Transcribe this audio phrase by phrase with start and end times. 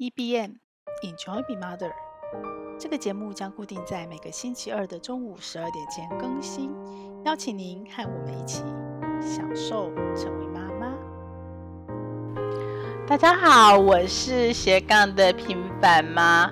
[0.00, 0.52] EBM
[1.02, 1.90] Enjoy Be Mother，
[2.78, 6.70] 这个节目将固定在每个星期二的中午十二点前更新，
[7.24, 8.62] 邀请您和我们一起
[9.20, 10.94] 享受成为妈妈。
[13.08, 16.48] 大家好，我是斜杠的平凡妈。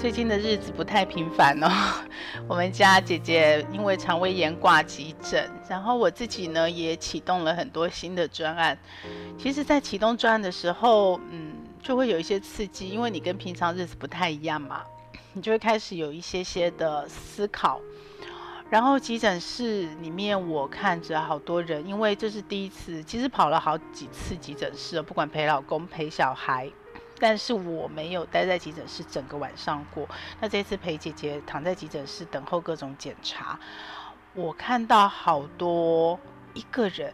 [0.00, 1.70] 最近的日子不太平凡哦，
[2.48, 8.76] 我们家姐姐因为肠胃炎挂急诊，然后我自己呢也启动了很多新的专案。
[9.38, 11.53] 其实，在启动专案的时候，嗯。
[11.84, 14.82] 就会有一些刺激，因为你跟平常日子不太一样嘛，
[15.34, 17.78] 你就会开始有一些些的思考。
[18.70, 26.72] 然后急诊室里面，我看着好多人，因为这是第一次，其实跑了好几次急诊室，不管陪老公陪小孩，
[27.18, 30.08] 但是我没有待在急诊室整个晚上过。
[30.40, 33.60] 那这次陪姐姐躺在急诊室等候各种检查，
[34.32, 36.18] 我看到好多
[36.54, 37.12] 一个人，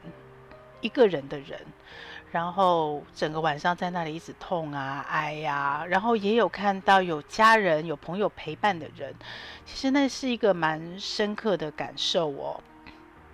[0.81, 1.61] 一个人的人。
[2.33, 9.15] 然后整个晚上在那里一直痛啊、哀呀，然后也有看到有家人、有朋友陪伴的人，
[9.65, 12.61] 其实那是一个蛮深刻的感受哦。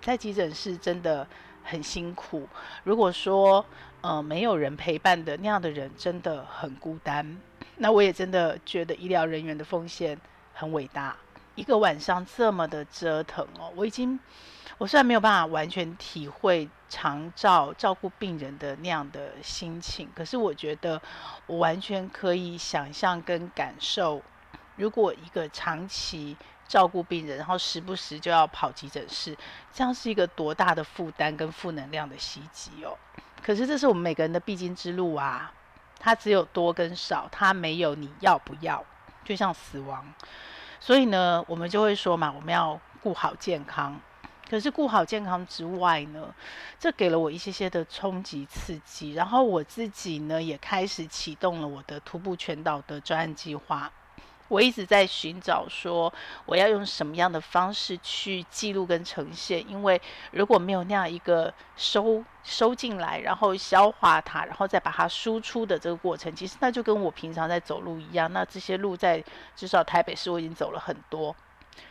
[0.01, 1.27] 在急诊室真的
[1.63, 2.47] 很辛苦，
[2.83, 3.63] 如果说
[4.01, 7.37] 呃没有人陪伴的那样的人，真的很孤单。
[7.75, 10.19] 那我也真的觉得医疗人员的奉献
[10.53, 11.15] 很伟大，
[11.57, 14.17] 一个晚上这么的折腾哦，我已经。
[14.79, 21.01] 我虽然没有办法完全体会长照照顾病人的那样的心情，可是我觉得
[21.47, 24.21] 我完全可以想象跟感受，
[24.75, 29.35] 如果一个长期照顾病人，然后时不时就要跑急诊室，
[29.73, 32.95] 这样是一个多大的负担跟负能量的袭击哦。
[33.41, 35.51] 可是这是我们每个人的必经之路啊，
[35.99, 38.85] 它只有多跟少，它没有你要不要，
[39.25, 40.13] 就像死亡。
[40.79, 43.99] 所以呢，我们就会说嘛，我们要顾好健康。
[44.49, 46.33] 可是顾好健康之外呢，
[46.79, 53.91] 这给了我一些些的冲击刺激，然后我自己呢也开始启动了我的徒步全岛的专案计划。
[54.47, 56.13] 我一直在寻找说
[56.45, 68.31] 我要用什么样的方式去记录跟呈现，因为如果没有那样一个收收进来，然后消化它，然后再把它输出的这个过程，其实那就跟我平常在走路一样。
[68.31, 69.23] 那这些路在
[69.55, 71.35] 至少台北市我已经走了很多。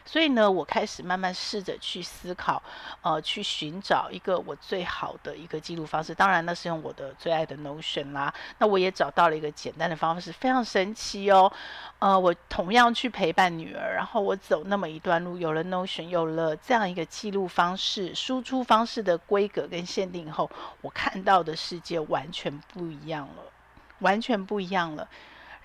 [0.04, 2.62] 所以呢，我开始慢慢试着去思考，
[3.02, 6.14] 呃，去寻找一个我最好的一个记录方式。
[6.14, 8.32] 当然，那是用我的最爱的 Notion 啦。
[8.58, 11.52] 那我也找到了一个简单的方式，非常神奇哦。
[11.98, 20.48] 呃，我同样去陪伴女儿，然后我走那么一段路，有了 Notion，有了这样一个记录方式、输出方式的规格跟限定后，
[20.82, 23.42] 我看到的世界完全不一样了，
[23.98, 25.08] 完全不一样了。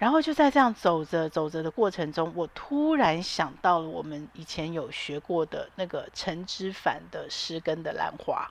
[0.02, 8.50] 然后就在这样走着走着的过程中，我突然想到了我们以前有学过的那个陈之凡的《诗根的兰花》，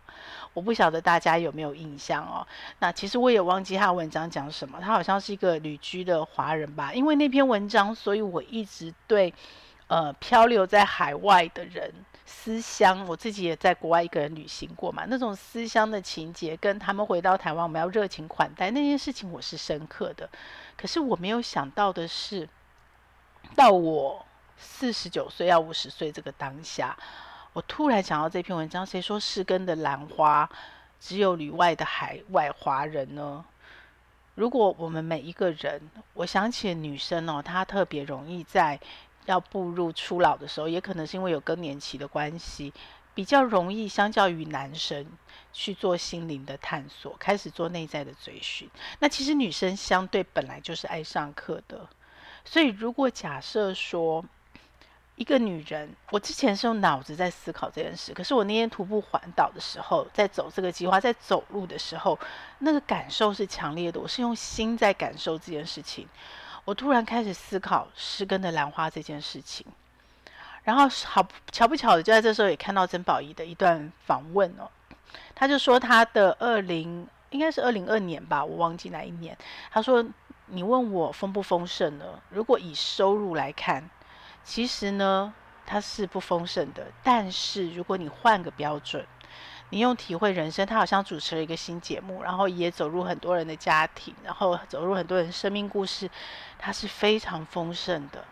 [0.55, 2.47] 我不晓得大家有没有印象哦。
[2.79, 6.95] 那其实我也忘记他文章讲什么，他好像是一个旅居的华人吧。
[6.95, 9.35] 因为那篇文章，所以我一直对
[9.89, 11.93] 呃漂流在海外的人
[12.25, 13.05] 思乡。
[13.09, 20.31] 我自己也在国外一个人旅行过嘛，那种思乡的情节，跟他们回到台湾，我们要热情款待那件事情，我是深刻的。
[20.81, 22.49] 可是我没有想到的是，
[23.55, 24.25] 到我
[24.57, 26.97] 四十九岁要五十岁这个当下，
[27.53, 30.49] 我突然想到这篇文章，谁说失根的兰花
[30.99, 33.45] 只有旅外的海外华人呢？
[34.37, 35.83] 如果我们每一个人，
[36.15, 38.81] 我想起女生哦，她特别容易在
[39.27, 42.73] 要步入初老的时候，也可能是因为有更年期的关系。
[43.15, 45.07] 比较容易，相较于男生
[45.53, 48.71] 去做心灵的探索，开始做内在的追寻。
[48.99, 51.89] 那其实女生相对本来就是爱上课的，
[52.45, 54.25] 所以如果假设说
[55.17, 62.19] 一个女人，我之前是用脑子在思考这件事，可是我那天徒步环岛的时候，在走这个计划，在走路的时候，
[62.61, 64.01] 那个感受是强烈的。
[64.01, 66.09] 我是用心在感受这件事情，
[66.65, 69.67] 我突然开始思考失根的兰花这件事情。
[70.63, 74.69] 然后好巧不巧的，就在这时候也看到曾宝仪的一段访问哦。
[75.35, 79.37] 他就说他的二零应该是二零二年吧，我忘记哪一年。
[79.71, 80.05] 他说
[80.47, 82.05] ：“你问我丰不丰盛呢？
[82.29, 83.89] 如果以收入来看，
[84.45, 85.33] 其实呢，
[85.65, 86.89] 它是不丰盛的。
[87.03, 89.07] 但是如果你换个标准，
[89.71, 96.11] 你用体会人生，他好像主持了一个新节目，然后也走入很多人的家庭，然后走入很多人生命故事，
[96.59, 98.25] 他是非常丰盛的。”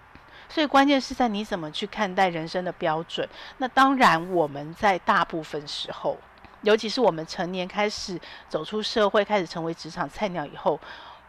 [0.48, 3.28] 所以关键是在你怎么去看待人生的标准。
[3.58, 6.16] 那当然，我们在大部分时候，
[6.62, 8.18] 尤其是我们成年开始
[8.48, 10.80] 走出社会，开始成为职场菜鸟以后，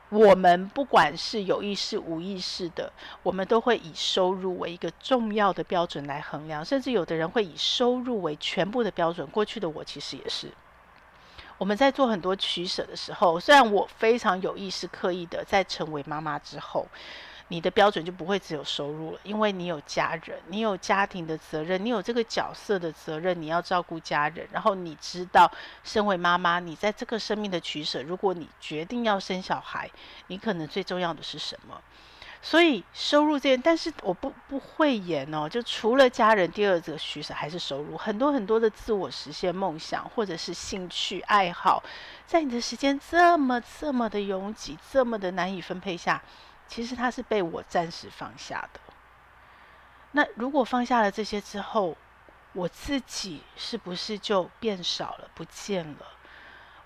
[0.10, 9.28] 我们不管是有意识无意识的，我们都会以收入为一个重要的标准来衡量，甚至有的人会以收入为全部的标准。
[9.28, 10.52] 过去的我其实也是。
[11.60, 16.88] 我们在做很多取舍的时候，虽然我非常有意识、刻意的在成为妈妈之后，
[17.50, 24.48] 你的标准就不会只有收入了，因为你有家人，你有家庭的责任，你有这个角色的责任，你要照顾家人。
[24.52, 25.52] 然后你知道，
[25.84, 29.90] 身为妈妈，你在这个生命的取舍，如果你决定要生小孩，
[30.28, 31.82] 你可能最重要的是什么？
[32.42, 37.98] 所以收入这件，但是我不不讳言哦，就除了家人，第二个取舍还是收入。
[37.98, 41.84] 很多很多的自我实现梦想，或者是兴趣爱好，
[42.26, 46.22] 在你的时间这么这么的拥挤，这么的难以分配下，
[46.70, 48.80] 其实他是被我暂时放下的。
[50.12, 51.98] 那如果放下了这些之后，
[52.54, 56.06] 我自己是不是就变少了，不见了？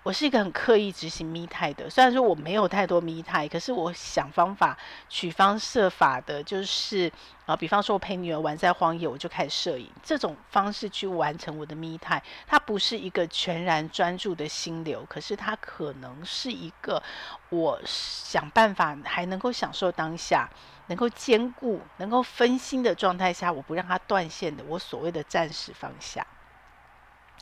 [0.03, 4.77] 我是一个很刻意执行 me time 的，虽然说我没有太多 me time，可是我想方法、
[5.07, 7.09] 取方设法的，就是
[7.45, 12.21] 啊，比方说我陪女儿玩在荒野，我就开始摄影，这种方式去完成我的 me time。
[12.45, 17.01] 它不是一个全然专注的心流，可是它可能是一个
[17.49, 20.49] 我想办法还能够享受当下、
[20.87, 26.27] 能够兼顾、能够分心的状态下，我不让它断线的，我所谓的暂时放下。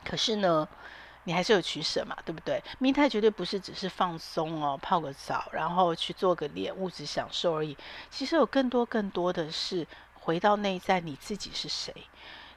[0.03, 0.67] 可是呢，
[1.23, 7.77] 你还是有取舍嘛，对不对？me time 绝对不是只是放松哦，泡个澡，然后去做个脸，物质享受而已。
[8.09, 11.93] 其实有更多更多的是回到内在，你自己是谁？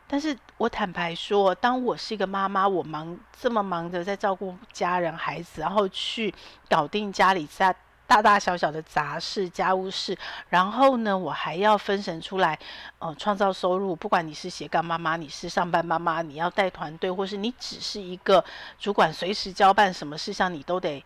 [0.06, 6.34] 但是我坦白说，当我是一个妈妈，我忙这么忙着在照顾家人、孩子，然后去
[6.68, 7.74] 搞定家里在。
[8.06, 10.16] 大大小小的杂事、家务事，
[10.48, 12.58] 然后呢，我还要分神出来，
[12.98, 13.96] 呃，创造收入。
[13.96, 18.44] 不管你是斜杠妈妈，你是上班妈妈，你要带团队，或是你只是一个
[18.78, 21.02] 主管，随时交办什么事项，你都得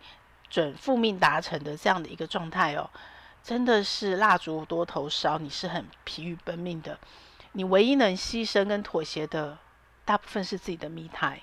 [0.49, 2.89] 准复命达成的这样的一个状态哦，
[3.41, 6.99] 真的是蜡烛多头烧，你是很疲于奔命的。
[7.53, 9.57] 你唯一能牺牲跟妥协的，
[10.05, 11.39] 大部分是自己的 me time。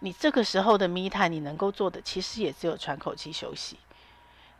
[0.00, 3.78] 你这个时候的 me time，你能够做的，其实也只有喘口气休息。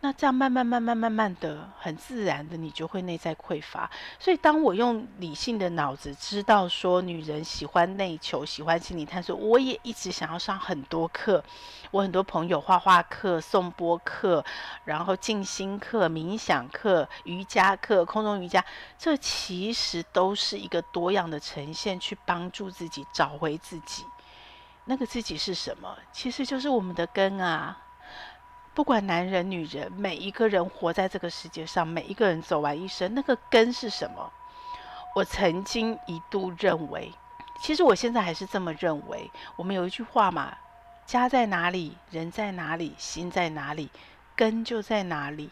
[0.02, 3.90] 那这样慢慢慢慢慢慢的，很自然的，你就会内在匮乏。
[4.18, 11.44] 所以，当我用理性的脑子知道说，女人喜欢内求，喜欢心理探索，我也一直想要上很多课。
[11.90, 14.42] 我很多朋友画画课、颂钵课，
[14.86, 18.64] 然后静心课、冥想课、瑜伽课、空中瑜伽，
[18.96, 24.06] 这其实都是一个多样的呈现，去帮助自己找回自己。
[24.86, 25.94] 那个自己是什么？
[26.10, 27.76] 其实就是我们的根啊。
[28.72, 34.32] 不管男人女人，每一个人活在这个世界上，每一个人走完一生，那个根是什么？
[35.16, 37.12] 我曾经一度认为，
[37.60, 39.28] 其实我现在还是这么认为。
[39.56, 40.56] 我们有一句话嘛，
[41.04, 43.90] 家在哪里，人在哪里，心在哪里，
[44.36, 45.50] 根就在哪里。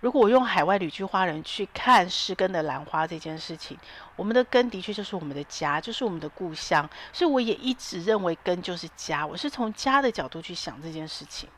[0.00, 3.76] 如果我用海外旅居华人去看失根的兰花这件事情，
[4.14, 6.88] 我们的根的确就是我们的家，就是我们的故乡。
[7.12, 9.26] 所以我也一直认为根就是家。
[9.26, 11.48] 我是从家的角度去想这件事情。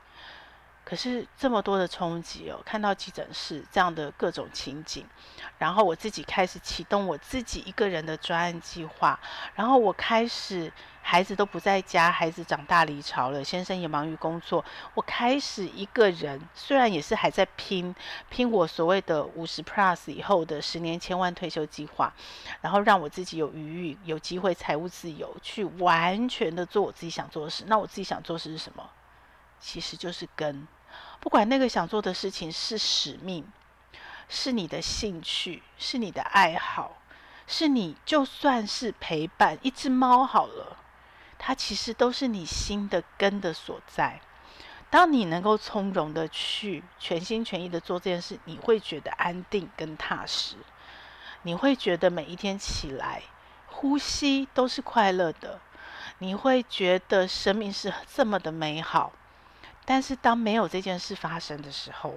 [0.91, 5.07] 可是这么多的冲击哦，看到急诊室这样的各种情景，
[5.57, 9.17] 然后我自己开始启动我自己一个人的专案计划，
[9.55, 14.65] 然后我开始孩子都不在家，孩子长大离巢了，先生也忙于工作，
[14.95, 17.95] 我开始一个人，虽然也是还在拼
[18.29, 22.13] 拼我所谓的五十 plus 以后的十年千万退休计划，
[22.63, 27.63] 然后让我自己有余裕，有机会财务自由，去完全的做我自己想做的事。
[27.69, 28.91] 那我自己想做的事是什么？
[29.61, 30.67] 其实就是跟。
[31.21, 33.47] 不管那个想做的事情是使命，
[34.29, 36.97] 是你的兴趣，是你的爱好，
[37.47, 40.79] 是你就算是陪伴一只猫好了，
[41.39, 44.21] 它其实都是你心的根的所在。
[44.89, 50.57] 当你能够从容的去全心全意的做这件事，你会觉得安定跟踏实，
[51.43, 53.23] 你会觉得每一天起来
[53.67, 55.61] 呼吸都是快乐的，
[56.19, 59.13] 你会觉得生命是这么的美好。
[59.91, 62.17] 但是当没有这件事发生的时候，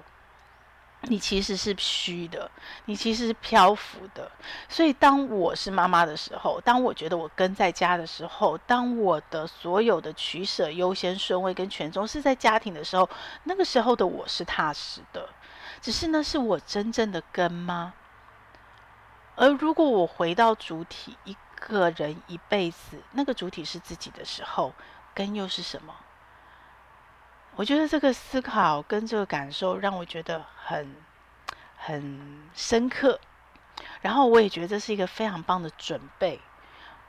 [1.08, 2.48] 你其实是虚的，
[2.84, 4.30] 你其实是漂浮的。
[4.68, 13.10] 所以当我是妈妈的时候，当我觉得我跟在家的时候，当我的所有的取舍、优先顺位跟权重是在家庭的时候，
[13.42, 15.28] 那个时候的我是踏实的。
[15.80, 17.94] 只是那是我真正的根吗？
[19.34, 24.72] 而如果我回到主体，一个人一辈子，那个主体是自己的时候，
[25.12, 25.92] 根又是什么？
[27.56, 30.96] 我觉得这个思考跟这个感受让我觉得很
[31.76, 33.20] 很深刻，
[34.00, 36.40] 然后我也觉得这是一个非常棒的准备，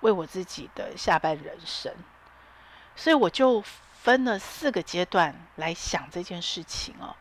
[0.02, 1.92] 为我自己的下半人生。
[2.96, 7.16] 所以我就分了四个阶段来想这件事情哦。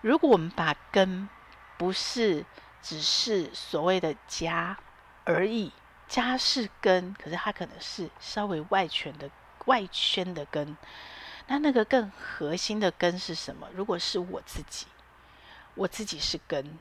[0.00, 1.28] 如果我们把根
[1.76, 2.44] 不是
[2.80, 4.78] 只是所谓的家
[5.24, 5.72] 而已，
[6.06, 9.28] 家是根，可是它可能是稍微外圈的
[9.64, 10.76] 外圈的根。
[11.46, 13.68] 那那个更核心的根是什么？
[13.74, 14.86] 如果是我自己，
[15.74, 16.78] 我自己是根。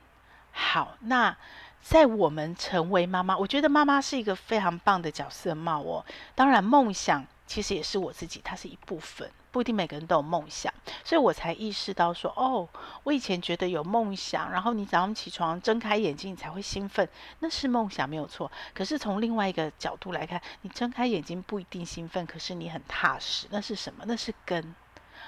[0.51, 1.35] 好，那
[1.81, 6.05] 在我们成为妈妈，我觉得妈妈是一个非常棒的角色帽哦。
[6.33, 9.29] 当然，梦想其实也是我自己，它是一部分。
[9.53, 12.67] 不一定每个人都有梦想，所以我才意识到说，哦，
[13.03, 17.07] 我以前觉得有梦想，然后你早上起床睁开眼睛你才会兴奋，
[17.37, 18.51] 那是梦想没有错。
[18.73, 24.03] 可是从另外一个角度来看，你睁开眼睛不一定兴奋，可是你很踏实，那是什么？
[24.07, 24.73] 那是根，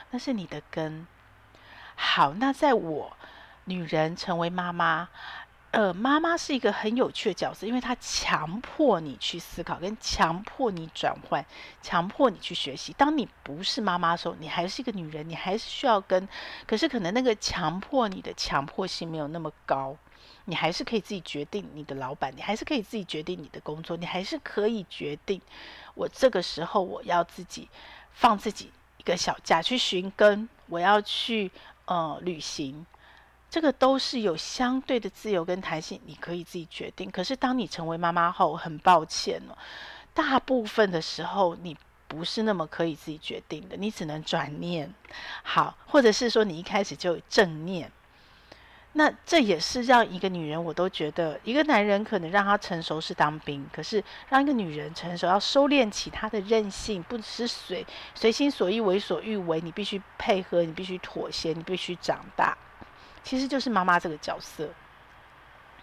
[0.10, 1.06] 那是你的根。
[1.94, 3.16] 好，那在我
[3.66, 5.10] 女人成为妈妈。
[5.76, 11.46] 呃，妈妈是一个很有趣的角色，因为她强迫你去思考，跟强迫你转换，
[11.82, 12.94] 强迫你去学习。
[12.94, 16.30] 当你不是妈妈的时候，你还是一个女人，你还是需要跟，
[16.66, 19.98] 可是可能那个强迫你的强迫性没有那么高，
[20.46, 25.42] 你还是可以自己决定你的老板，你还是可以自己决定你的工作，你还是可以决定，
[25.94, 27.68] 我这个时候我要自己
[28.14, 31.52] 放自己一个小假去寻根，我要去
[31.84, 32.86] 呃旅行。
[33.50, 37.10] 这个都是有相对的自由跟弹性，你可以自己决定。
[37.10, 39.58] 可是当你成为妈妈后，很抱歉哦，
[40.14, 44.94] 大部分的时候你不是那么可以自己决定的，你只能转念，
[45.44, 47.92] 好，或者是说你一开始就正念。
[48.98, 62.58] 那这也是让一个女人，我都觉得一个男人可能让他成熟是当兵，可是让一个女人成熟要收敛起她的任性，不是随随心所欲、为所欲为，你必须配合，你必须妥协，你必须长大。
[63.26, 64.70] 其实就是妈妈这个角色，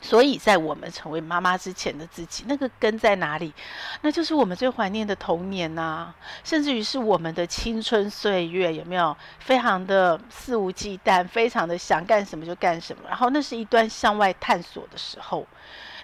[0.01, 3.53] 所以在我们成为妈妈之前的自己，那个根在哪里？
[4.01, 9.15] 那就是我们最怀念的童年呐、啊，甚至于是我们的青春岁月，有没有？
[9.41, 15.47] 非常的肆无忌惮，非常的想干什么就干什么，然后那是一段向外探索的时候。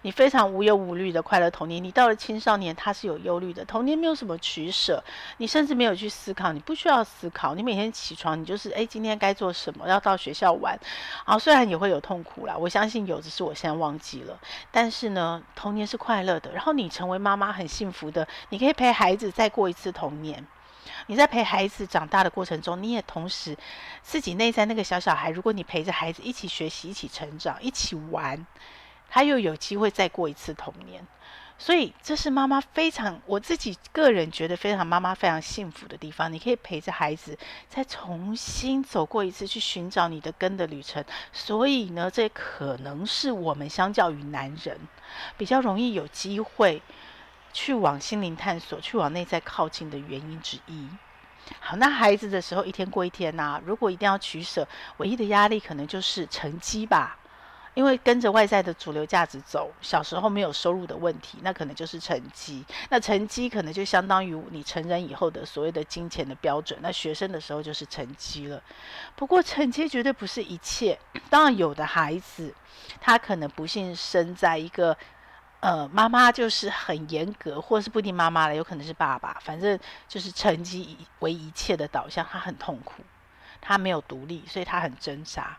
[0.03, 3.65] 你非常无忧无虑的快乐童年，你到了青少年，他是有忧虑的。
[3.65, 5.03] 童年没有什么取舍，
[5.39, 7.55] 你甚至没有去思考，你不需要思考。
[7.55, 9.89] 你每天起床，你就是哎，今天该做什么？
[9.89, 10.79] 要到学校玩。
[11.25, 14.39] 啊，虽然也会有痛苦啦，我相信有，只是我现在忘记了。
[14.71, 16.53] 但是呢，童年是快乐的。
[16.53, 20.47] 然后你成为妈妈很幸福的，你可以陪孩子再过一次童年。
[21.07, 23.57] 你在陪孩子长大的过程中，你也同时
[24.03, 28.47] 自己内在那个小小孩，如果你陪着孩子一起学习、一起成长、一起玩。
[29.09, 31.07] 他又有机会再过一次童年，
[31.57, 36.33] 所以这是妈妈非常，我自己个人觉得非常妈妈非常幸福的地方。
[36.33, 37.37] 你可以陪着孩子
[37.69, 41.05] 再重新走过一次去寻找你的根的旅程。
[41.33, 44.79] 所以呢，这可能是我们相较于男人
[45.37, 46.81] 比较容易有机会
[47.53, 50.87] 去往心灵探索、去往内在靠近的原因之一。
[51.59, 57.19] 好，那孩子的时候一天过一天呐、如果一定要取舍，唯一的压力可能就是成绩吧。
[57.79, 62.65] 因为跟着外在的主流价值走，小时候没有收入的问题，那可能就是成绩。
[62.91, 66.77] 那成绩可能就相当于你成人以后的所谓的金钱的标准。
[66.83, 68.61] 那学生的时候就是成绩了。
[69.15, 70.99] 不过成绩绝对不是一切。
[71.31, 72.53] 当然，有的孩子
[73.01, 74.97] 他可能不幸生在一个
[75.61, 83.05] 呃妈妈就是很严格，或是不一定妈妈了，有可能是爸爸，反正就是成绩为一切的导向，他很痛苦。
[83.61, 85.57] 他没有独立，所以他很挣扎。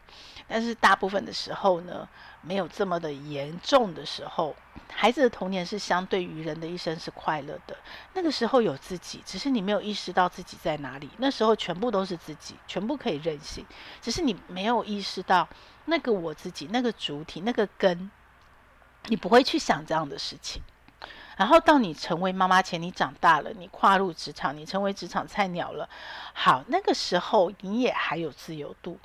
[0.48, 2.08] 但是大部分的时候呢，
[2.42, 4.56] 没有这么的严重的时候，
[4.92, 7.78] 孩子的童年是相对于人的一生是快乐的。
[8.14, 11.10] 那个时候有自己，只是你没有意识到自己在哪里。
[11.18, 13.64] 那时候全部都是自己，全部可以任性，
[14.02, 15.48] 只是你没有意识到
[15.86, 18.10] 那个我自己，那个主体，那个根，
[19.06, 20.64] 你不会去想这样的事情。
[21.40, 25.88] 然后到你成为妈妈前，你长大了，你跨入职场，你成为职场菜鸟了。
[26.34, 29.00] 好，那个时候你也还有自由度。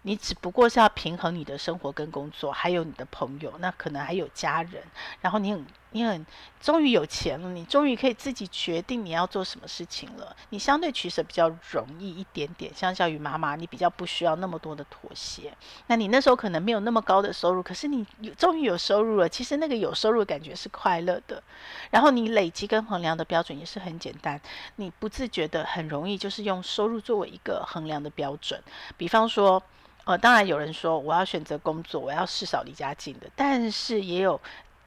[0.00, 4.82] 你只不过是要平衡你的生活跟工作，还有你的朋友，那可能还有家人。
[5.20, 6.26] 然后你很，你很，
[6.60, 10.36] 终于有钱了，你终于可以自己决定你要做什么事情了。
[10.50, 15.52] 你相对取舍比较容易一点点，相较于妈妈，你比较不需要那么多的妥协。
[15.86, 19.28] 那你那时候可能没有那么高的收入，可是你有终于有收入了。
[19.28, 21.42] 其实那个有收入的感觉是快乐的。
[21.90, 24.40] 然后你累积跟衡量的标准也是很简单，
[24.76, 28.62] 你不自觉的很容易就是用收入作为一个衡量的标准。
[28.96, 29.62] 比方说。
[30.04, 34.40] 呃，当然有人说我要选择工作，我要事少离家近的，但是也有，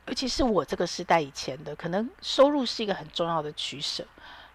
[0.08, 4.06] 尤其是我这个时代以前的，可能收入是一个很重要的取舍，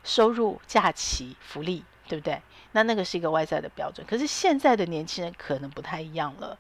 [0.05, 2.41] 收入、假期、福利，对不对？
[2.73, 4.07] 那那个是一个外在的标准。
[4.07, 6.59] 可是现在的年轻人可能不太一样了。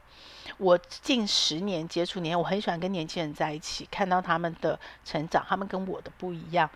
[0.59, 6.71] 我近十年接触年，我很喜欢跟年轻人在一起，看到他们的成长，他们跟我的不一样。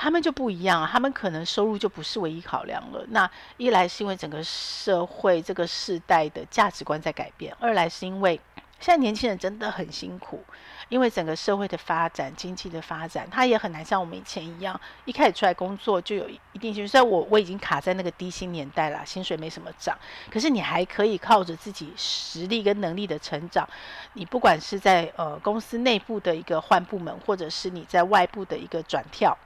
[0.00, 3.04] 他们就不一样，他们可能收入就不是唯一考量了。
[3.08, 8.40] 那一来是因为整个社会这个世代的价值观在改变，二来是因为
[8.78, 10.44] 现在年轻人真的很辛苦，
[10.88, 16.88] 因为整个社会的发展、经济的发展，他也很难像我们以前一样，一开始出来工作就有一定薪水。
[16.88, 19.96] 虽然我我已经卡在那个低薪年代了，薪水没什么涨，
[20.30, 23.68] 可是你还可以靠着自己实力跟能力的成长，
[24.14, 29.36] 你不管是在呃公司内部的一个换部门，或者是你在外部的一个转跳，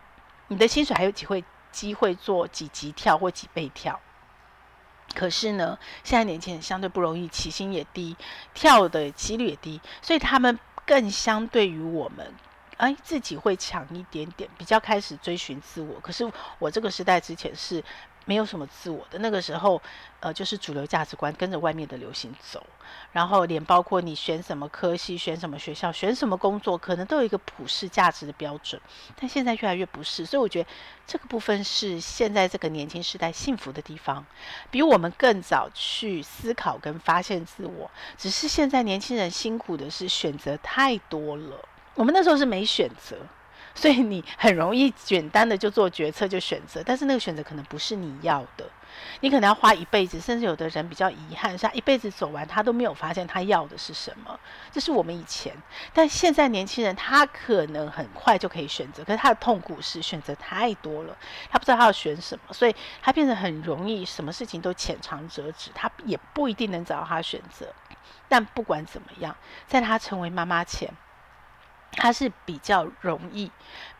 [0.48, 3.98] 你的薪水还有机会机会做几级跳或几倍跳。
[5.14, 8.16] 可是呢，现在年轻人相对不容易，起薪也低，
[8.54, 10.58] 跳的几率也低，所以他们
[10.92, 12.30] 更相对于我们，
[12.76, 15.98] 哎，自己会强一点点，比较开始追寻自我。
[16.00, 17.82] 可是我这个时代之前是。
[18.24, 19.80] 没有什么自我的那个时候，
[20.20, 22.64] 呃，就是主流价值观跟着外面的流行走，
[23.12, 28.80] 然后连包括你选什么科系、选什么学校、选什么工作，可能都有一个普世价值的标准。
[29.20, 30.68] 但现在越来越不是，所以我觉得
[31.06, 34.24] 这个部分是现在这个年轻时代幸福的地方，
[34.70, 37.90] 比我们更早去思考跟发现自我。
[38.16, 41.56] 只是现在年轻人辛苦的是选择太多了，
[41.94, 43.16] 我们那时候是没选择。
[43.74, 48.64] 所以你很容易简单的就做决策就选择，但是那个选择可能不是你要的，
[49.20, 54.38] 你可能要花一辈子，甚至有的人比较遗憾，是他一辈子走完他都没有发现他要的是什么。
[54.70, 55.54] 这是我们以前，
[55.94, 61.16] 但现在年轻人他可能很快就可以选择，可是他的痛苦是选择太多了，
[61.50, 67.72] 他不知道他要选什么，所以他变得很容易什么事情都浅尝辄止，他也不一定能找到他选择。
[68.28, 69.34] 但不管怎么样，
[69.66, 70.92] 在他成为妈妈前。
[71.92, 73.50] 他是比较容易，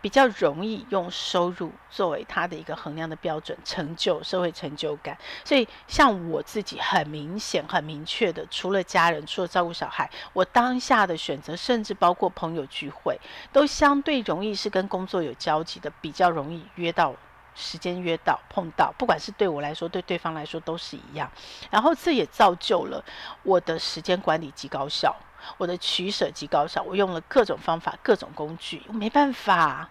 [0.01, 5.17] 比较容易用收入作为他的一个衡量的标准，成就、社会成就感。
[5.45, 13.21] 所以，像我自己很明显、很明确的，除了家人，除了照顾小孩，我当下的选择，甚至包括朋友聚会，
[13.53, 17.15] 都相对容易是跟工作有交集的，比较容易约到
[17.55, 21.31] 时间、约到碰到，不管是对我来说，对对方来说都是一样。
[21.71, 23.05] 然后，这也造就了
[23.43, 25.15] 我的时间管理极高效。
[25.57, 29.89] 我的取舍极高效，我用了各种方法、各种工具，没办法，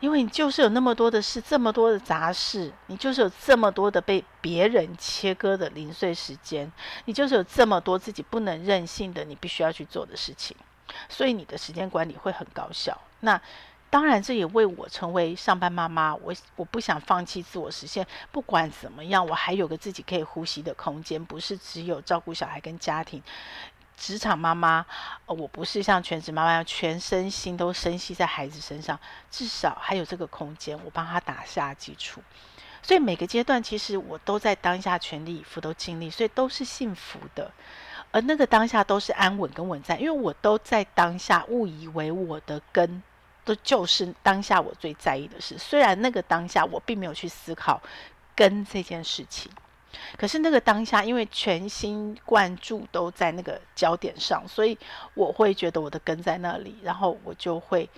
[0.00, 6.70] 因为你就是有那么多的事，这么多的杂事，你就是有这么多的被别人切割的零碎时间，
[7.04, 10.56] 你就是有这么多自己不能任性的，你必须要去做的事情，
[11.08, 12.96] 所以你的时间管理会很高效。
[13.20, 13.40] 那
[13.90, 18.06] 当然，这也为我成为上班妈妈，我我不想放弃自我实现。
[18.30, 23.22] 不管怎么样，我还有个自己可以呼吸的空间，不是只有照顾小孩跟家庭。
[23.98, 24.86] 职场妈妈，
[25.26, 28.98] 呃，我不是像全职妈妈一样全身心都深系在孩子身上，
[29.30, 32.22] 至少还有这个空间，我帮他打下基础。
[32.80, 37.50] 所以每个阶段，其实我都在当下全力以赴，都尽力，所以都是幸福的。
[38.12, 43.02] 而那个当下都是安稳跟稳在，因为我都在当下，误以为我的根
[43.44, 45.58] 都就是当下我最在意的事。
[45.58, 47.82] 虽然那个当下我并没有去思考
[48.36, 49.50] 根这件事情。
[50.16, 54.76] 可是那个当下，因为全心贯注都在那个焦点上，所以
[55.14, 57.88] 我会觉得我的根在那里，然后我就会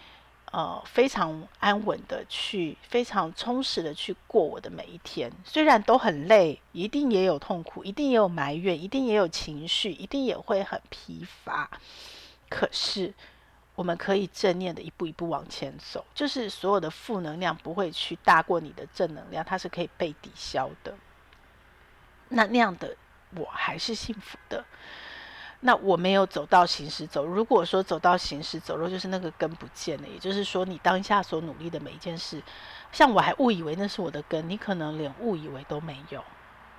[0.53, 5.31] 呃非常安稳的去，非常充实的去过我的每一天。
[5.45, 11.71] 虽然都很累，一定也有痛苦，一定也有埋怨，一定也有情绪，一定也会很疲乏。
[12.49, 13.15] 可是
[13.75, 20.95] 我们可以正念的一步一步往前走，就是所有的负能量不会去大过你的正能量，它是可以被抵消的。
[22.31, 22.97] 那那样的
[23.37, 24.65] 我还是幸福的。
[25.63, 27.35] 那我没有走到行尸走肉。
[27.35, 30.09] 如果说走到行尸走肉，就是那个根不见了。
[30.09, 32.43] 也就是说，你当下所努力的每一件事，
[32.93, 36.25] 像我还误以为那是我的根，你可能连误以为都没有。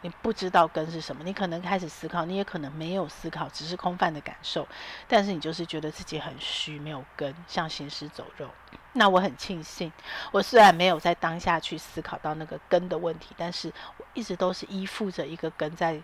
[0.01, 4.67] 你不知道根是什么，你可能开始思考，你也可能没有思考，只是空泛的感受。
[5.07, 8.49] 但是你就是觉得自己很虚，没有根，像行尸走肉。
[8.93, 9.91] 那我很庆幸，
[10.31, 16.01] 我虽然没有在当下去思考到那个根的问题，但是我一直都是依附着一个根在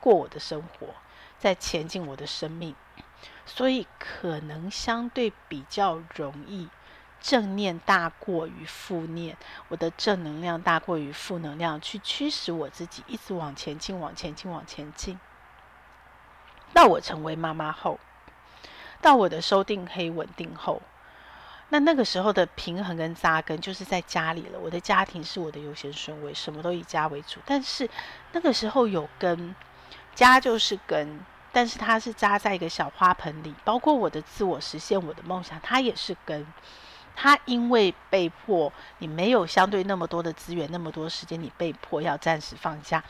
[0.00, 0.88] 过我的生活，
[1.38, 2.74] 在前进我的生命，
[3.46, 6.68] 所以可能相对比较容易。
[7.20, 9.36] 正念大过于负念，
[9.68, 15.18] 我的正能量大过于负能量，去驱使我自己一直往前进，往前进，往前进。
[16.72, 17.98] 到我成为妈妈后，
[19.02, 20.80] 到我的收定黑稳定后，
[21.68, 24.58] 那那个时候的平衡跟扎根就是在家里了。
[24.58, 27.40] 我的家庭是我的优先顺位，什么都以家为主。
[27.44, 27.88] 但是
[28.32, 29.54] 那个时候有根，
[30.14, 31.20] 家就是根，
[31.52, 36.46] 但是它是扎在一个小花盆里，包括我的自我实现，我的梦想，它也是根。
[37.14, 43.02] 他因为被迫，你没有相对那么多的资源，那么多时间，你被迫要暂时放下，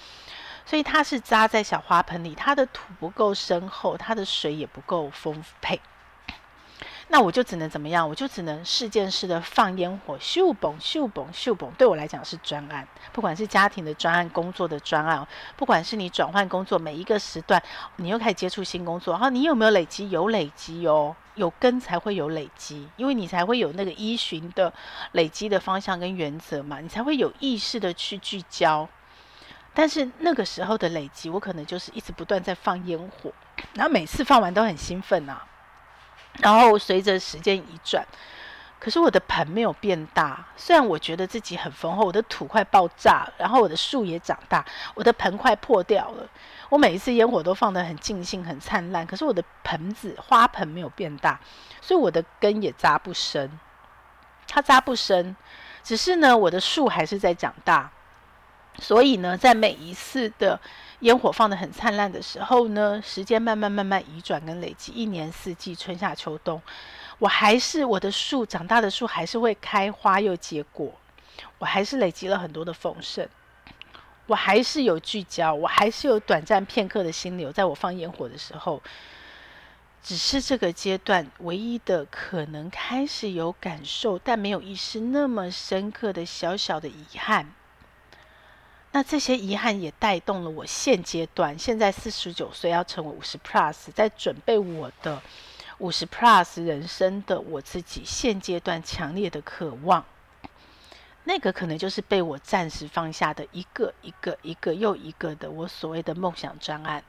[0.65, 5.81] 所以他是扎在小花盆里，它的土不够深厚，它的水也不够丰沛。
[7.13, 8.09] 那我就只能怎么样？
[8.09, 11.69] 我就只能事件式的放烟火，咻嘣咻嘣咻嘣。
[11.73, 17.61] 对我来讲是专案，不管是家庭的专案、工作的专案，不管是你转换工作每一个时段，
[17.97, 20.09] 你又开始接触新工作，然后你有没有累积？
[20.09, 24.70] 有累积哦，有根才会有累积，因为你才会有那个依循的
[25.12, 28.87] 累积的方向跟原则嘛，你才会有意识的去聚焦。
[29.72, 33.33] 但是那个时候的累积，我可能就是一直不断在放烟火，
[33.72, 35.46] 然后每次放完都很兴奋啊。
[36.42, 38.07] 然后随着时间一转，
[38.81, 40.45] 可是我的盆没有变大。
[40.57, 44.64] 虽然我觉得自己很丰厚，我的土快爆炸，然后我的树也长大，
[44.95, 46.27] 我的盆快破掉了。
[46.71, 51.38] 我每一次烟火都放得很尽兴、很灿烂，可是我的盆子花盆没有变大，
[51.81, 53.61] 所以我的根也扎不深。
[54.49, 55.37] 它扎不深，
[55.85, 57.93] 只是呢，我的树还是在长大。
[58.79, 60.59] 所以呢，在每一次的
[61.01, 66.62] 烟火放得很灿烂的时候呢，时间慢慢慢慢移转跟累积，一年四季，春夏秋冬，
[67.20, 70.92] 我还是我的树长大的树还是会开花又结果，
[71.59, 73.28] 我还是累积了很多的丰盛，
[74.26, 78.83] 我还是有聚焦，我还是有短暂片刻的心流，在我放烟火的时候，
[80.02, 87.52] 只是这个阶段唯一的可能开始有感受，但没有意识那么深刻的小小的遗憾。
[88.92, 95.22] 那这些遗憾也带动了我现阶段，现在四十九岁要成为五十 plus，在准备我的
[95.81, 100.05] 五十 plus 人生的我自己现阶段强烈的渴望，
[101.25, 107.03] 那个可能就是被我暂时放下的一个一个一个又一个的我所谓的梦想专案，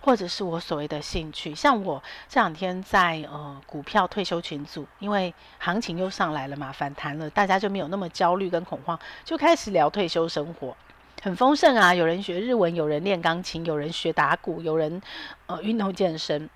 [0.00, 1.54] 或者是我所谓的兴趣。
[1.54, 10.74] 像我这两天在呃股票退休群组，因为行情又上来了嘛，反弹了，大家就没有那么焦虑跟恐慌，就开始聊退休生活。
[11.22, 11.94] 很丰盛啊！
[11.94, 15.02] 有人学日文，有人练钢琴，有人学打鼓，有人
[15.46, 16.48] 呃运动健身。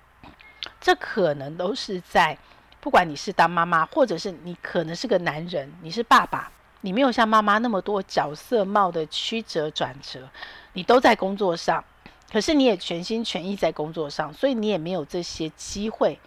[0.79, 2.37] 这可能都是在
[2.79, 10.29] 不管你是当妈妈，或者是你可能是个男人，你是爸爸，你没有像妈妈那么多角色貌的曲折转折，
[10.73, 11.83] 你都在工作上，
[12.31, 16.19] 可是你也全心全意在工作上，所以你也没有这些机会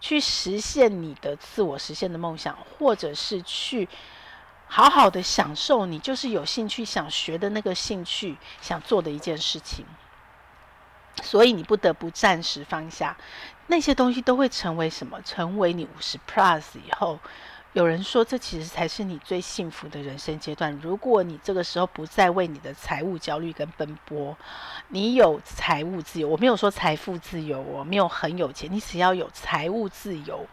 [0.00, 3.88] 去实现你的自我实现的梦想，或者是去。
[4.66, 9.84] 好好的享受你就是有兴趣想学的那个兴趣，想做的一件事情，
[11.22, 13.16] 所以你不得不暂时放下
[13.66, 15.20] 那些东西，都会成为什么？
[15.22, 17.18] 成为你五十 plus 以后，
[17.72, 20.78] 有人说这其实才是你最幸福的人生阶段。
[20.82, 24.36] 如果你这个时候不再为你的财务焦虑跟奔波，
[24.88, 30.46] 你有财务自由，我没有说财富自由，我没有很有钱，你只要有财务自由。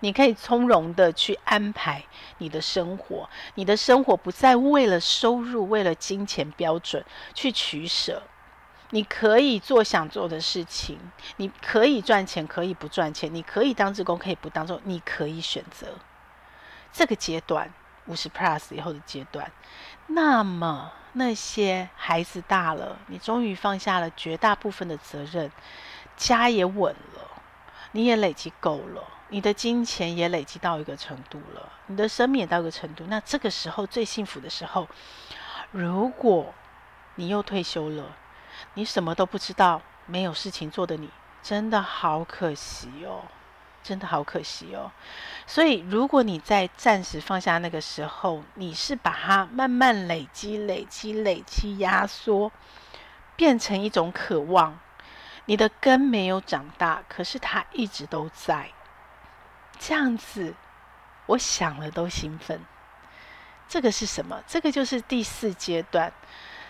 [0.00, 2.04] 你可以从容的去安排
[2.38, 8.22] 你的生活，你的生活不再为了收入、为了金钱标准去取舍。
[8.90, 10.98] 你可以做想做的事情，
[11.36, 15.88] 你可以赚钱，可以不赚钱，你可以当职工，可以不当做，你可以选择
[16.92, 17.72] 这个阶段
[18.06, 19.50] 五十 plus 以后的阶段。
[20.06, 25.50] 那么那些孩子大了，你终于放下了绝大部分的责任，
[26.16, 27.42] 家也稳了，
[27.92, 29.02] 你也累积够了。
[29.30, 34.86] 你的金钱也累积到一个程度了，你的生命也到一个程度，那这个时候最幸福的时候，
[35.72, 36.54] 如果
[37.16, 38.14] 你又退休了，
[38.74, 41.10] 你什么都不知道，没有事情做的你，
[41.42, 43.22] 真的好可惜哦，
[43.82, 44.90] 真的好可惜哦。
[45.46, 52.50] 所以，如果你在暂时放下那个时候，你是把它慢慢累积、累积、累积、压缩，
[53.36, 54.78] 变成一种渴望，
[55.46, 58.70] 你的根没有长大，可是它一直都在。
[59.78, 60.54] 这样子，
[61.26, 62.60] 我想了都兴奋。
[63.66, 64.42] 这个是什么？
[64.46, 66.12] 这个就是第四阶段，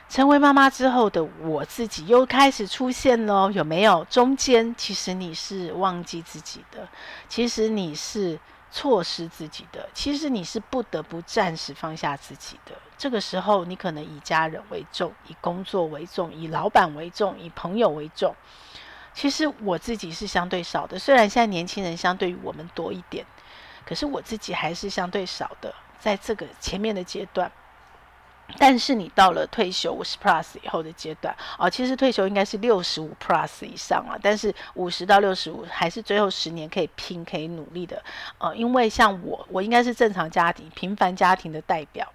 [0.08, 4.04] 成为妈妈之后的我自己又开始出现了，有没有？
[4.04, 6.86] 中间其实你是忘记自己的，
[7.28, 8.38] 其实你是
[8.70, 12.72] 错失自己的，其实你是不得不暂时放下自己的。
[12.96, 18.36] 这个时候，你可能以家人为重，以工作为重，以老板为重，以朋友为重。
[19.14, 23.26] 其实我自己是相对少的，虽然现在年轻人相对于我们多一点，
[23.84, 27.50] 可是我自己还是相对少的，在这个前面的阶段。
[28.58, 38.02] 但是你到了退休五十 plus 以后的阶段，哦，其实退休应该是六十五 plus 以上啊，但是五十到六十五还是最后十年可以拼、可以努力的，
[38.38, 42.10] 呃，因为像我，我应该是正常家庭、平凡家庭的代表。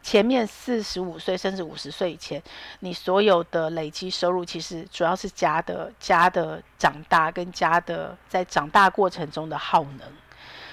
[0.00, 2.40] 前面四十五岁甚至五十岁以前，
[2.80, 10.00] 你所有的累积收入，其实主要是家的家的长大跟家的在长大过程中的耗能，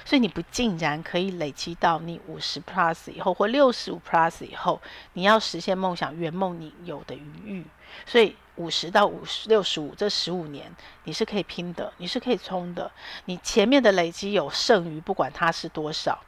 [0.05, 4.79] 所以你不竟然可以累积到你五十 plus 以后或六十五 plus 以后，
[5.13, 7.65] 你要实现梦想圆梦你有的余裕。
[8.05, 10.73] 所以五十到五十六十五这十五年，
[11.05, 12.91] 你是可以拼的，你是可以冲的。
[13.25, 16.19] 你前面的累积有剩余，不管它是多少，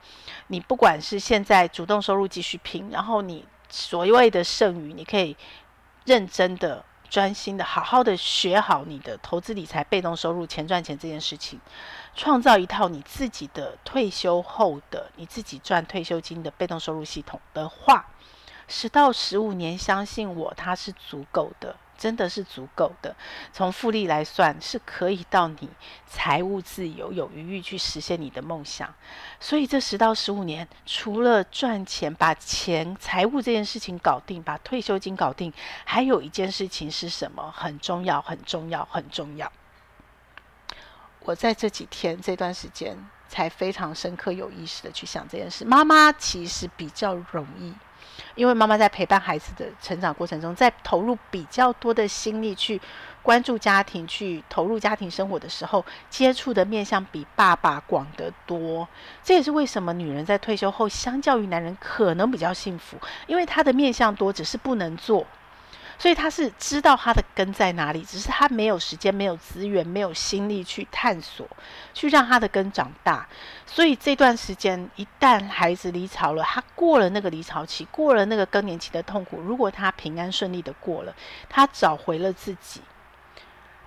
[0.47, 5.35] 你不管是现在主动收入继续拼，然后你所谓的剩余，你可以
[6.05, 11.59] 认真的、专心的、好好的学好你的投资理财、被动收入、钱赚钱这件事情，
[12.15, 18.07] 创造一套你自己的退休后的你自己赚退休金的被动收入系统的话，
[18.67, 21.75] 十到十五年，相信我，它是足够的。
[21.97, 23.15] 真的是足够的，
[23.51, 25.69] 从复利来算是可以到你
[26.05, 28.93] 财务自由、有余裕去实现你的梦想。
[29.39, 35.51] 所以这十到十五年，除了赚钱、把钱、财务这件事情搞定，把退休金搞定，
[35.83, 37.51] 还有一件事情是什么？
[37.55, 39.51] 很重要，很重要，很重要。
[41.21, 45.65] 我在这几天这段时间才非常深刻、有意识的去想这件事。
[45.65, 47.73] 妈妈其实比较容易。
[48.35, 52.79] 因为妈妈在陪伴孩子的成长过程中，在投入比较多的心力去
[53.21, 58.87] 关注家庭、去投入家庭生活的时候，接触的面向比爸爸广得多。
[59.23, 65.25] 这也是为什么女人在退休后，相较于男人可能比较幸福，因为她的面向多，只是不能做。
[65.99, 71.47] 所以他是知道他的根在哪里，只是他没有时间、没有资源、没有心力去探索，
[71.93, 73.27] 去让他的根长大。
[73.65, 81.15] 所以这段时间，一旦孩子离巢了，他过了那个离巢期，过了那个更年期的痛苦，如果他平安顺利的过了，
[81.49, 82.81] 他找回了自己。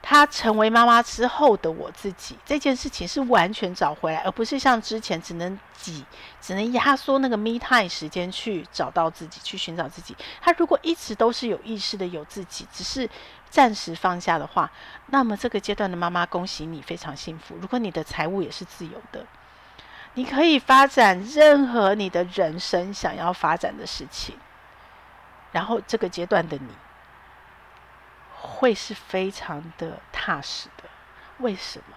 [0.02, 6.04] 她成为妈妈之后的我自己，这件事情是完全找回来，而不是像之前只能挤、
[6.40, 10.16] 只能压缩那个 me time 时间去找到自己、去寻找自己。
[10.40, 13.08] 她如果一直都是有意识的有自己，只是
[13.50, 14.70] 暂时放下的话，
[15.06, 17.54] 那么这个阶段的妈妈，恭喜你，非常幸福。
[17.60, 19.26] 如果你的财务也是自由的，
[20.14, 24.36] 你可以发展任何你的人生想要发展的事情。
[25.52, 26.68] 然后这个阶段的你。
[28.40, 30.84] 会是非常的踏实的，
[31.38, 31.96] 为什么？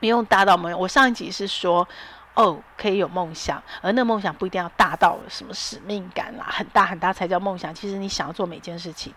[0.00, 0.76] 不用大到梦。
[0.78, 1.86] 我上一集是说，
[2.34, 7.74] 哦，可以有梦想，而那梦想不一定要大到什么使命感啦，很大很大才叫梦想。
[7.74, 9.14] 其实你想要做每件事情，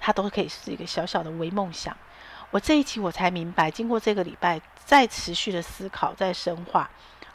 [0.00, 1.96] 它都可以是一个小小的微梦想。
[2.50, 6.88] 我这一期我才明白，经过这个礼拜再持续的思考，再深化。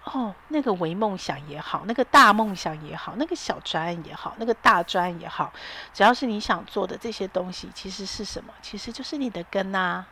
[0.06, 5.52] 哦，那个微梦想也好，那个大梦想也好，那个小专也好，那个大专也好，
[5.94, 8.54] 只要是你想做的这些东西，其实是什么？
[8.62, 10.06] 其实就是你的根呐、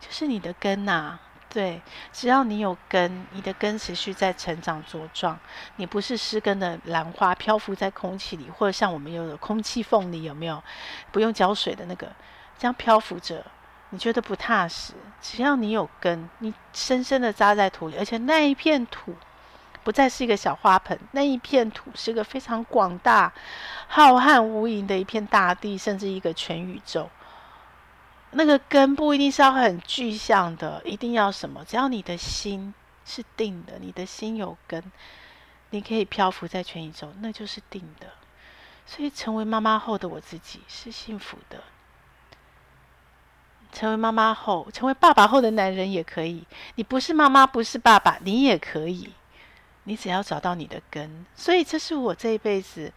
[0.00, 1.18] 就是你的根呐、
[1.48, 5.36] 对，只要你有根，你的根持续在成长茁壮，
[5.76, 10.62] 你不是失根的兰花漂浮在空气里，或者像我们有的空气缝里有没有？
[11.10, 12.06] 不用浇水的那个，
[12.56, 13.44] 这样漂浮着。
[13.90, 14.94] 你觉得不踏实？
[15.20, 19.14] 只要你有根，你深深的扎在土里，而且那一片土
[19.84, 23.32] 不再是一个小花盆，那一片土是个非常广大、
[23.88, 27.10] 浩瀚无垠的一片大地，甚至一个全宇宙。
[28.32, 31.64] 那个根不一定是要很具象的，一定要什么？
[31.64, 32.72] 只要你的心
[33.04, 34.82] 是定的，你的心有根，
[35.70, 38.06] 你可以漂浮在全宇宙，那就是定的。
[38.86, 41.62] 所以，成为妈妈后的我自己是幸福的。
[43.72, 46.44] 成为妈妈后，成为爸爸后的男人也可以。
[46.74, 49.10] 你不是妈妈，不是爸爸，你也可以。
[49.84, 51.24] 你只要找到你的根。
[51.34, 52.92] 所以，这是我这一辈子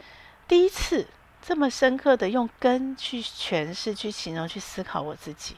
[0.47, 1.07] 第一次
[1.41, 5.55] 这么深刻的用根去诠释、去形容、去思考我自己。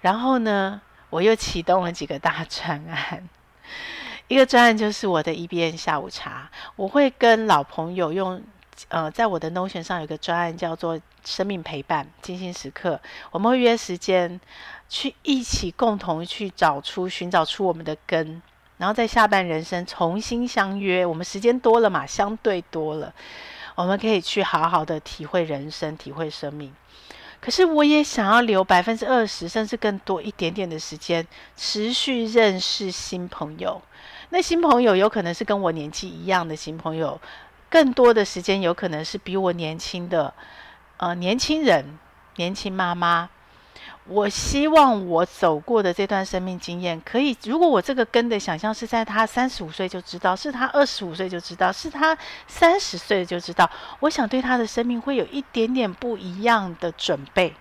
[0.00, 0.80] 然后呢，
[1.10, 3.28] 我又启动了几个大专案。
[4.28, 8.42] 一个专案就是我的 EBN 下午茶，我会跟老朋友用。
[8.88, 14.40] 呃，在我的 Notion 上有个专案叫做“生命陪伴精心时刻”，我们会约时间
[14.88, 18.42] 去一起共同去找出、寻找出我们的根，
[18.78, 21.06] 然后在下半人生重新相约。
[21.06, 23.12] 我们时间多了嘛，相对多了，
[23.74, 26.74] 我们可以去好好的体会人生、体会生命。
[27.40, 33.82] 可是我也想要留百分之二十甚至更多一点点的时间，持续认识新朋友。
[34.30, 37.20] 那新朋友有可能是跟我年纪一样的新朋友。
[37.72, 40.34] 更多的时间有可能是比我年轻的，
[40.98, 41.98] 呃，年轻人、
[42.36, 43.30] 年轻妈妈。
[44.04, 52.14] 我希望我走过的这段生命经验，可以，如果我这个根的想象是在他三十五岁就知道，是他二十五岁就知道，是他
[52.46, 57.54] 三十岁就知道，我想对他的生命会有一点点不一样的准备，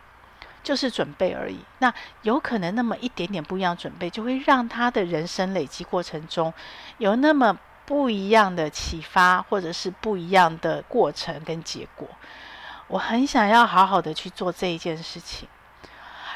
[0.61, 1.59] 就是准备而已。
[1.79, 1.93] 那
[2.23, 6.53] 有可能那么一点点不一样准备，就会让他的人生累积过程中
[6.97, 7.57] 有那么。
[7.91, 12.07] 不一样的启发，或者是不一样的过程跟结果，
[12.87, 15.49] 我很想要好好的去做这一件事情。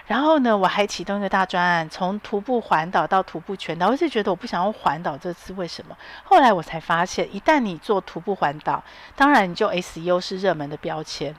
[0.05, 3.87] 然后呢，我还启动一个大专案，从徒步环岛到徒步全岛。
[3.87, 5.95] 我一直觉得我不想要环岛这次，为什么？
[6.25, 8.83] 后来我才发现，一旦你做徒步环岛，
[9.15, 11.33] 当然你就 S U 是热门的标签。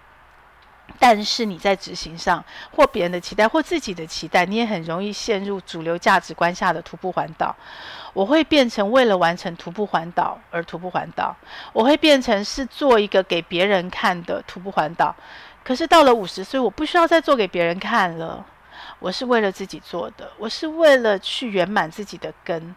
[0.99, 7.55] 但是你在执行上，或别人的期待，或自己的期待，你也很容易陷入主流价值观下的徒步环岛。
[8.12, 11.37] 我会变成为了完成徒步环岛而徒步环岛，
[11.72, 15.14] 我会变成是做一个给别人看的徒步环岛。
[15.62, 18.46] 可是到了五十岁，我不需要再做给别人看了，
[19.01, 22.75] 我是为了自己做的，我是为了去圆满自己的根。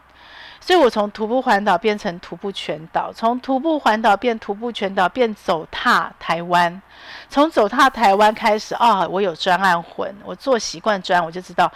[0.62, 6.82] 所以我从徒步环岛变成徒步全岛，从徒步环岛变徒步全岛，变走踏台湾。
[7.30, 11.72] 从走踏台湾开始啊、哦，我有专案魂，我做习惯专，我就知道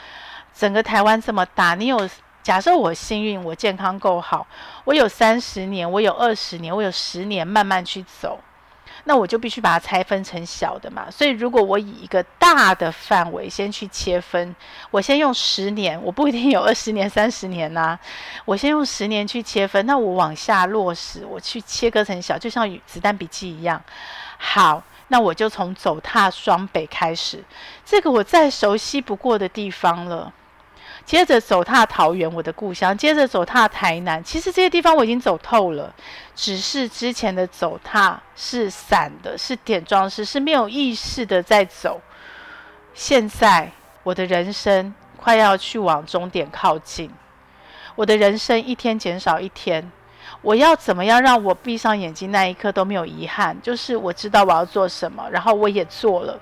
[0.54, 1.74] 整个台湾这么大。
[1.76, 2.08] 你有
[2.43, 4.46] 假设我幸运，我健康够好，
[4.84, 8.39] 我有三十年，我有二十年，我有十年慢慢去走。
[9.06, 14.56] 那我就必须把它拆分成小的嘛，所以如果我以一个大的范围先去切分，
[14.92, 18.00] 我先用十年，我不一定有二十年、三十年呐、
[18.46, 23.82] 我先用十年去切分，那我往下落实，我去切割成小，就像子弹笔记一样。
[24.38, 27.44] 好，那我就从走踏双北开始，
[27.86, 30.32] 这个我再熟悉不过的地方了。
[31.06, 34.23] 接着走踏桃园，我的故乡；接着走踏台南。
[34.23, 35.93] 其实这些地方我已经走透了，
[36.36, 41.99] 只是之前的走踏是散的，是点状式，是没有意识的在走。
[42.93, 43.71] 现在
[44.03, 47.10] 我的人生快要去往终点靠近，
[47.95, 49.91] 我的人生一天减少一天。
[50.41, 53.56] 我要怎么样让我闭上眼睛那一刻都没有遗憾？
[53.62, 56.39] 就是我知道我要做什么，然后我也做了。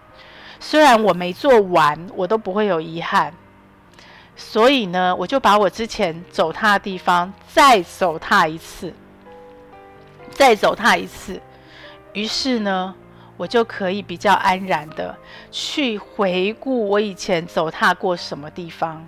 [0.60, 3.34] 虽然我没做完，我都不会有遗憾。
[4.44, 8.92] 所以呢，我就把我之前走踏的地方再走踏一次，
[10.32, 11.40] 再走踏一次。
[12.12, 12.94] 于是呢，
[13.38, 15.16] 我就可以比较安然的
[15.52, 19.08] 去回顾我以前走踏过什么地方。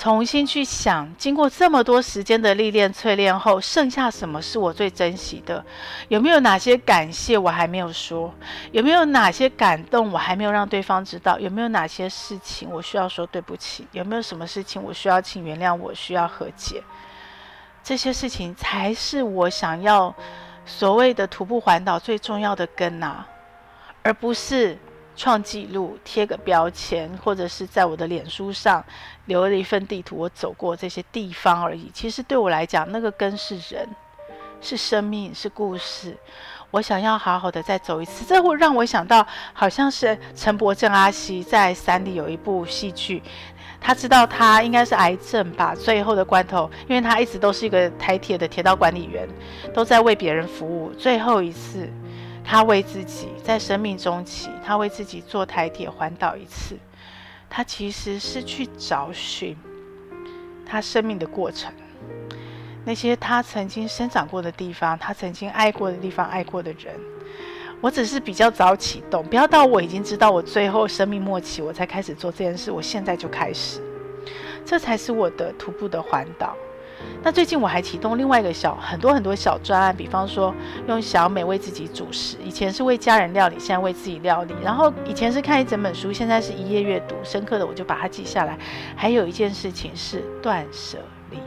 [0.00, 5.62] 重新去想，经过这么多时间的历练淬炼后，剩下什么是我最珍惜的？
[6.08, 8.32] 有没有哪些感谢我还没有说？
[8.72, 11.38] 有没有哪些感动我还没有让对方知道？
[11.38, 13.86] 有没有哪些事情我需要说对不起？
[13.92, 15.76] 有没有什么事情我需要请原谅？
[15.76, 16.82] 我需要和解？
[17.84, 20.14] 这些事情才是我想要
[20.64, 23.26] 所谓的徒步环岛最重要的根啊，
[24.02, 24.78] 而不是。
[25.16, 28.82] 创纪录，贴个标签，或者是在我的脸书上
[29.26, 31.90] 留了一份地图，我走过这些地方而已。
[31.92, 33.88] 其实对我来讲，那个根是人，
[34.60, 36.16] 是生命，是故事。
[36.70, 43.20] 我想要好好的再走一次，这会让我想到，好像是陈柏正阿西在山里有一部戏剧，
[43.80, 49.28] 他知道他应该是癌症吧，最后的关头，因为他一直都是一个台铁的铁道管理员，
[49.74, 51.90] 都在为别人服务，最后一次。
[52.50, 56.76] 他为自己在生命中期，他为自己坐台铁环岛一次，
[57.48, 59.56] 他其实是去找寻
[60.66, 61.72] 他生命的过程，
[62.84, 66.92] 那些他曾经生长过的地方，他曾经爱过的地方，爱过的人。
[67.80, 72.72] 我只是比较早启动，不要到我已经知道我最后生命末期，我才开始做这件事。
[72.72, 73.80] 我现在就开始，
[74.66, 76.56] 这才是我的徒步的环岛。
[77.22, 80.54] 那最近我还启动另外一个小很多很多小专案，比方说
[80.88, 84.54] 用小美为自己煮食，以前是为家人料理，现在为自己料理。
[84.62, 88.58] 然后以前是看一整本书，现在是一页阅读，深刻的我就把它记下来。
[88.96, 90.96] 还有一件事情是断舍
[91.30, 91.38] 离，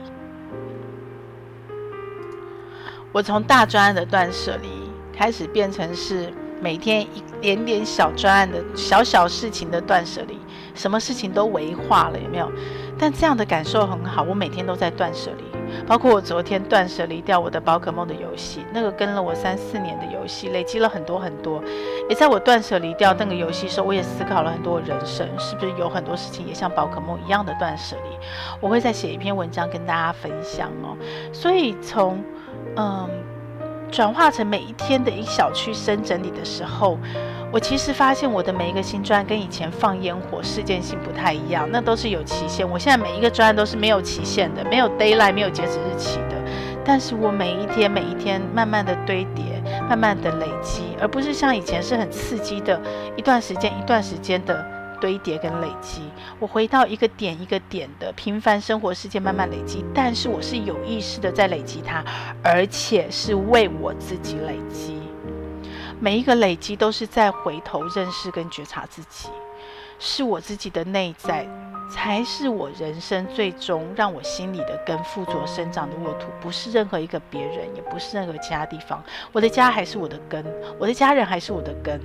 [3.11, 4.69] 我从大专案的断舍离
[5.11, 10.37] 开始变成是每天一点点小专案的小小事情的断舍离，
[10.75, 12.51] 什么事情都微化了，有没有？
[12.97, 15.43] 但这样的感受很好，我每天都在断舍离。
[15.87, 21.61] 包括我昨天断舍离掉我的宝可梦的游戏，那个跟了我三四年的游戏，累积了很多很多。
[22.07, 28.15] 也在我断舍离掉那个游戏的时候，我也思考了很多人生，是不是有很多事情也像宝可梦一样的断舍离？
[28.61, 30.95] 我会再写一篇文章跟大家分享哦。
[31.31, 32.23] 所以从
[32.75, 33.09] 嗯
[33.89, 36.99] 转化成每一天的一小区生整理的时候。
[37.53, 42.67] 我其实发现我的每一个新专跟以前放烟火事件性不太一样，那都是有期限。
[42.67, 46.35] 我现在每一个专案都是没有期限的，没有 deadline，没有截止日期的。
[46.83, 52.81] 但是我每一天每一天慢慢的堆叠，慢慢的累积，而不是像以前是很刺激的
[53.15, 54.65] 一段时间一段时间的
[54.99, 56.01] 堆叠跟累积。
[56.39, 62.03] 我回到一个点一个点的平凡生活事件慢慢累积，但是我是有意识的在累积它，
[62.41, 65.02] 而且是为我自己累积。
[66.03, 69.29] 每一个累积都是在回头认识跟觉察自己，
[69.99, 71.47] 是我自己的内在
[71.93, 79.01] 才是我人生最终让我心里的根附着生长的沃土，不是任何一个别人，也不是任何其他地方。
[79.31, 80.43] 我的家还是我的根，
[80.79, 81.99] 我的家人还是我的根，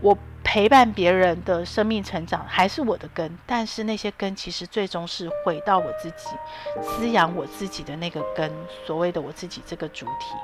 [0.00, 0.16] 我。
[0.42, 6.30] 陪伴别人的生命成长还是我的根，但是那些根其实最终是回到我自己，
[6.82, 8.50] 滋养我自己的那个根，
[8.86, 10.34] 所谓的我自己这个主体。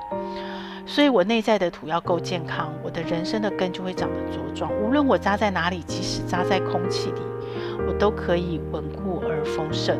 [0.85, 4.71] 所以，我内在的土要够健康，我的人生的根就会长得茁壮。
[4.75, 7.21] 无论我扎在哪里，即使扎在空气里，
[7.85, 9.97] 我都可以稳固而丰盛。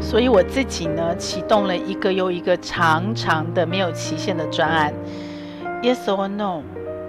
[0.00, 4.92] 所以，我自己呢，启动了一个又一个长长的没有期限的专案。
[5.82, 6.62] Yes or no？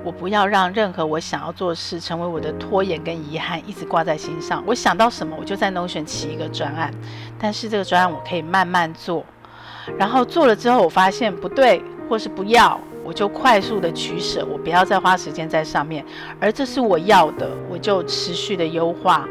[0.04, 4.64] 我不要让任何我想要做的事成为我的拖延跟遗憾，一直挂在心上。
[4.68, 6.94] 我想到什么，我就在 Notion 起一个专案，
[7.40, 9.26] 但是这个专案我可以慢慢做，
[9.98, 16.06] 然后做了之后，我发现不对，或是不要，我就快速的取舍，我不要再花时间在上面，
[16.40, 19.28] 而这是我要的，我就持续的优化。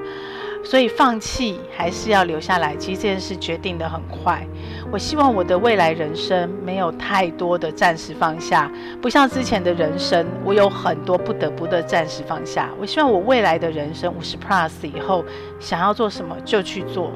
[0.65, 4.45] 所以放弃还是要留下来，其实这件事决定得很快。
[4.91, 8.71] 我希望我的未来人生没有太多的暂时放下，
[9.03, 12.71] 不像之前的人生，我有很多不得不的暂时放下。
[12.81, 15.25] 我希望我未来的人生五十 plus 以后，
[15.61, 17.13] 想要做什么就去做。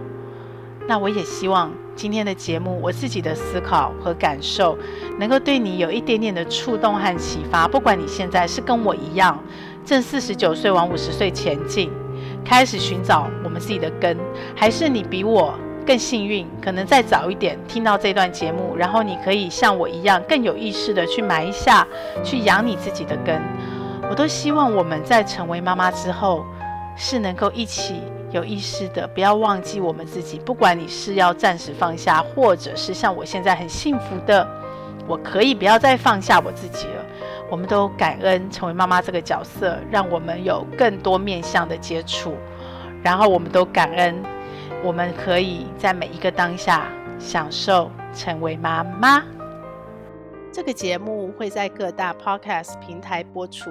[0.87, 4.77] 那我也希望今天的节目，我自己的思考和感受，
[5.19, 7.69] 能够对你有一点点的触动和启发。
[7.69, 9.39] 不管你现在是跟我一样，
[9.85, 11.91] 正四十九岁往五十岁前进。
[12.49, 14.17] 开始寻找我们自己的根，
[14.57, 15.53] 还是你比我
[15.87, 21.87] 更幸运，可能再早一点听到这段节目，然后你可以像我一样更有意识的去埋一下，
[22.25, 23.39] 去养你自己的根。
[24.09, 26.43] 我都希望我们在成为妈妈之后，
[26.97, 30.39] 是能够一起有意识的，不要忘记我们自己。
[30.39, 34.49] 不管你是要暂时放下，或者是像我现在很幸福的，
[35.07, 37.05] 我可以不要再放下我自己了。
[37.51, 42.35] 我们都感恩成为妈妈这个角色，让我们有更多面向的接触，
[43.03, 44.23] 然后我们都感恩，
[44.85, 46.89] 我们可以在每一个当下
[47.19, 49.25] 享受成为妈妈。
[50.51, 53.71] 这个节目会在各大 Podcast 平台播出。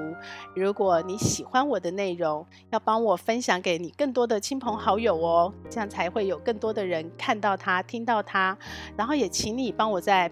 [0.56, 8.58] 如果你喜欢我的内容，要帮我分享给你更多的亲朋好友哦，这样才会有更多的人看到它、听到它。
[8.96, 10.32] 然后也请你帮我在